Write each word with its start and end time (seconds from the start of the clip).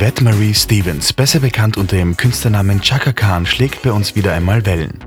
Yvette 0.00 0.24
Marie 0.24 0.54
Stevens, 0.54 1.12
besser 1.12 1.40
bekannt 1.40 1.76
unter 1.76 1.94
ihrem 1.94 2.16
Künstlernamen 2.16 2.80
Chaka 2.80 3.12
Khan, 3.12 3.44
schlägt 3.44 3.82
bei 3.82 3.92
uns 3.92 4.16
wieder 4.16 4.32
einmal 4.32 4.64
Wellen. 4.64 4.98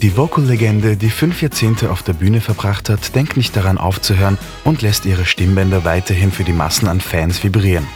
Die 0.00 0.16
Vocal-Legende, 0.16 0.96
die 0.96 1.10
fünf 1.10 1.42
Jahrzehnte 1.42 1.90
auf 1.90 2.02
der 2.02 2.14
Bühne 2.14 2.40
verbracht 2.40 2.88
hat, 2.88 3.14
denkt 3.14 3.36
nicht 3.36 3.54
daran 3.54 3.76
aufzuhören 3.76 4.38
und 4.64 4.80
lässt 4.80 5.04
ihre 5.04 5.26
Stimmbänder 5.26 5.84
weiterhin 5.84 6.32
für 6.32 6.44
die 6.44 6.54
Massen 6.54 6.88
an 6.88 7.02
Fans 7.02 7.44
vibrieren. 7.44 7.86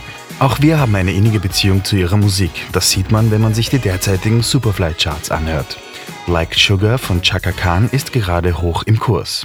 Auch 0.41 0.61
wir 0.61 0.79
haben 0.79 0.95
eine 0.95 1.12
innige 1.12 1.41
Beziehung 1.41 1.85
zu 1.85 1.97
ihrer 1.97 2.19
Musik. 2.19 2.51
Das 2.73 2.91
sieht 2.91 3.11
man, 3.11 3.31
wenn 3.31 3.41
man 3.41 3.55
sich 3.55 3.71
die 3.71 3.79
derzeitigen 3.79 4.43
Superfly-Charts 4.43 5.31
anhört. 5.31 5.79
Like 6.27 6.55
Sugar 6.55 6.98
von 6.98 7.23
Chaka 7.23 7.53
Khan 7.53 7.89
ist 7.93 8.12
gerade 8.12 8.61
hoch 8.61 8.83
im 8.83 8.98
Kurs. 8.98 9.43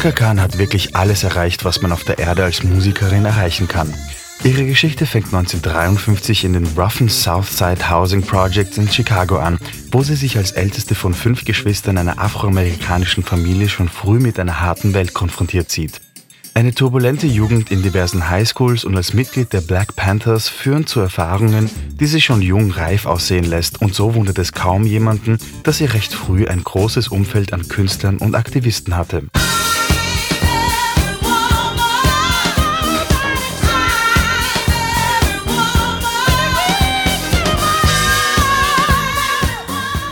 Chaka 0.00 0.12
Khan 0.12 0.40
hat 0.40 0.56
wirklich 0.56 0.96
alles 0.96 1.24
erreicht, 1.24 1.66
was 1.66 1.82
man 1.82 1.92
auf 1.92 2.04
der 2.04 2.18
Erde 2.18 2.42
als 2.42 2.62
Musikerin 2.62 3.26
erreichen 3.26 3.68
kann. 3.68 3.92
Ihre 4.42 4.64
Geschichte 4.64 5.04
fängt 5.04 5.26
1953 5.26 6.44
in 6.44 6.54
den 6.54 6.66
Roughen 6.68 7.10
Southside 7.10 7.90
Housing 7.90 8.22
Projects 8.22 8.78
in 8.78 8.90
Chicago 8.90 9.36
an, 9.36 9.58
wo 9.92 10.02
sie 10.02 10.14
sich 10.14 10.38
als 10.38 10.52
älteste 10.52 10.94
von 10.94 11.12
fünf 11.12 11.44
Geschwistern 11.44 11.98
einer 11.98 12.18
afroamerikanischen 12.18 13.24
Familie 13.24 13.68
schon 13.68 13.90
früh 13.90 14.18
mit 14.20 14.40
einer 14.40 14.62
harten 14.62 14.94
Welt 14.94 15.12
konfrontiert 15.12 15.70
sieht. 15.70 16.00
Eine 16.54 16.74
turbulente 16.74 17.26
Jugend 17.26 17.70
in 17.70 17.82
diversen 17.82 18.30
Highschools 18.30 18.86
und 18.86 18.96
als 18.96 19.12
Mitglied 19.12 19.52
der 19.52 19.60
Black 19.60 19.96
Panthers 19.96 20.48
führen 20.48 20.86
zu 20.86 21.00
Erfahrungen, 21.00 21.68
die 22.00 22.06
sie 22.06 22.22
schon 22.22 22.40
jung 22.40 22.70
reif 22.70 23.04
aussehen 23.04 23.44
lässt 23.44 23.82
und 23.82 23.94
so 23.94 24.14
wundert 24.14 24.38
es 24.38 24.52
kaum 24.52 24.86
jemanden, 24.86 25.36
dass 25.62 25.76
sie 25.76 25.84
recht 25.84 26.14
früh 26.14 26.46
ein 26.46 26.64
großes 26.64 27.08
Umfeld 27.08 27.52
an 27.52 27.68
Künstlern 27.68 28.16
und 28.16 28.34
Aktivisten 28.34 28.96
hatte. 28.96 29.24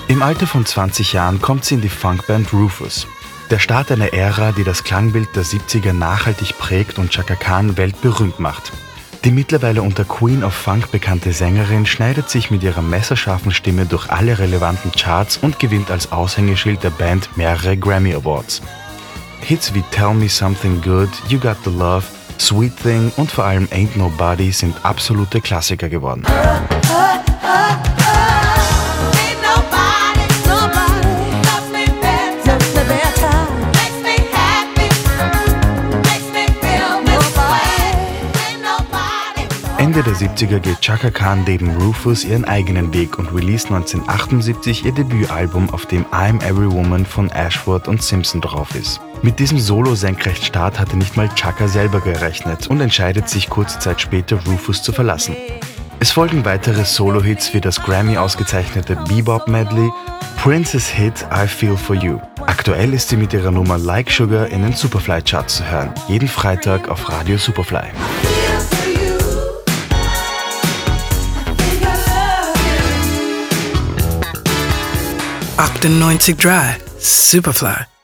Im 0.09 0.23
Alter 0.23 0.47
von 0.47 0.65
20 0.65 1.13
Jahren 1.13 1.43
kommt 1.43 1.67
sie 1.67 1.75
in 1.75 1.83
die 1.83 1.91
Funkband 1.91 2.55
Rufus. 2.55 3.07
Der 3.51 3.59
Start 3.59 3.93
einer 3.93 4.15
Ära, 4.15 4.53
die 4.53 4.65
das 4.65 4.83
Klangbild 4.83 5.37
der 5.37 5.45
70er 5.45 5.93
nachhaltig 5.93 6.57
prägt 6.57 6.99
und 6.99 7.11
Chaka 7.11 7.35
Khan 7.35 7.77
weltberühmt 7.77 8.41
macht. 8.41 8.73
Die 9.25 9.31
mittlerweile 9.31 9.83
unter 9.83 10.05
Queen 10.05 10.43
of 10.45 10.55
Funk 10.55 10.91
bekannte 10.93 11.35
Sängerin 11.35 11.85
schneidet 11.85 12.31
sich 12.31 12.51
mit 12.51 12.63
ihrer 12.63 12.81
messerscharfen 12.81 13.53
Stimme 13.53 13.85
durch 13.85 14.09
alle 14.09 14.39
relevanten 14.39 14.93
Charts 14.93 15.37
und 15.37 15.59
gewinnt 15.59 15.91
als 15.91 16.11
Aushängeschild 16.11 16.83
der 16.83 16.91
Band 16.91 17.37
mehrere 17.37 17.77
Grammy 17.77 18.15
Awards. 18.15 18.63
Hits 19.41 19.75
wie 19.75 19.85
Tell 19.91 20.15
Me 20.15 20.31
Something 20.31 20.81
Good, 20.81 21.11
You 21.29 21.39
Got 21.39 21.59
the 21.65 21.71
Love, 21.71 22.05
Sweet 22.39 22.75
Thing 22.83 23.13
und 23.17 23.31
vor 23.31 23.45
allem 23.45 23.67
Ain't 23.67 23.99
Nobody 23.99 24.53
sind 24.53 24.75
absolute 24.85 25.43
Klassiker 25.43 25.91
geworden. 25.91 26.23
Ende 39.79 40.03
der 40.03 40.15
70er 40.15 40.59
geht 40.59 40.81
Chaka 40.81 41.09
Khan 41.11 41.45
neben 41.47 41.71
Rufus 41.77 42.25
ihren 42.25 42.45
eigenen 42.45 42.93
Weg 42.93 43.17
und 43.17 43.33
released 43.33 43.67
1978 43.67 44.85
ihr 44.85 44.91
Debütalbum, 44.91 45.71
auf 45.71 45.87
dem 45.87 46.05
I'm 46.07 46.43
Every 46.43 46.69
Woman 46.69 47.07
von 47.07 47.31
Ashford 47.31 47.87
und 47.87 48.03
Simpson 48.03 48.41
drauf 48.41 48.75
ist. 48.75 49.01
Mit 49.23 49.39
diesem 49.39 49.61
Solo-Senkrechtstart 49.61 50.81
hatte 50.81 50.97
nicht 50.97 51.17
mal 51.17 51.29
Chaka 51.29 51.69
selber 51.69 52.01
gerechnet 52.01 52.67
und 52.67 52.81
entscheidet 52.81 53.29
sich 53.29 53.49
kurze 53.49 53.79
Zeit 53.79 54.01
später, 54.01 54.45
Rufus 54.47 54.83
zu 54.83 54.91
verlassen. 54.91 55.37
Es 56.01 56.11
folgen 56.11 56.45
weitere 56.45 56.85
Solo-Hits 56.85 57.55
wie 57.55 57.61
das 57.61 57.81
Grammy 57.81 58.17
ausgezeichnete 58.17 58.97
Bebop 59.09 59.47
Medley, 59.47 59.91
Prince's 60.43 60.89
Hit 60.89 61.25
I 61.33 61.47
Feel 61.47 61.77
For 61.77 61.95
You. 61.95 62.19
Aktuell 62.47 62.95
ist 62.95 63.11
sie 63.11 63.17
mit 63.17 63.33
ihrer 63.33 63.53
Nummer 63.53 63.79
Like 63.79 64.11
Sugar 64.11 64.49
in 64.49 64.63
den 64.63 64.73
Superfly-Charts 64.73 65.59
zu 65.59 65.71
hören, 65.71 65.93
jeden 66.09 66.29
Freitag 66.29 66.89
auf 66.89 67.09
Radio 67.09 67.39
Superfly. 67.39 67.93
98 75.59 76.37
Dry, 76.39 76.79
Superfly. 76.99 77.98